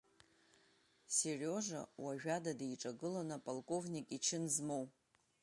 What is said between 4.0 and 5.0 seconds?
ичын змоу…